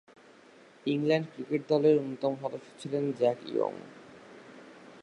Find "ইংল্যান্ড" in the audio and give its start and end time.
0.85-1.27